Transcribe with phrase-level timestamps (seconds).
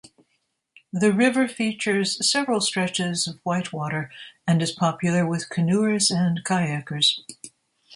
[0.91, 4.09] The river features several stretches of whitewater,
[4.47, 7.19] and is popular with canoers and kayakers.